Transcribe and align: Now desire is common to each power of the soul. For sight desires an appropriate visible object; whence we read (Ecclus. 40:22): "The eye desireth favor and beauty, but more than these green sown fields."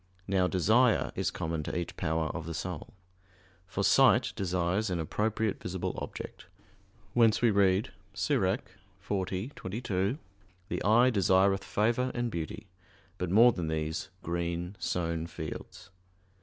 Now 0.27 0.47
desire 0.47 1.11
is 1.13 1.29
common 1.29 1.61
to 1.61 1.77
each 1.77 1.95
power 1.95 2.29
of 2.29 2.47
the 2.47 2.55
soul. 2.55 2.95
For 3.67 3.83
sight 3.83 4.33
desires 4.35 4.89
an 4.89 4.99
appropriate 4.99 5.61
visible 5.61 5.93
object; 6.01 6.47
whence 7.13 7.43
we 7.43 7.51
read 7.51 7.91
(Ecclus. 8.15 8.61
40:22): 9.07 10.17
"The 10.69 10.83
eye 10.83 11.11
desireth 11.11 11.63
favor 11.63 12.09
and 12.15 12.31
beauty, 12.31 12.65
but 13.19 13.29
more 13.29 13.51
than 13.51 13.67
these 13.67 14.09
green 14.23 14.75
sown 14.79 15.27
fields." 15.27 15.91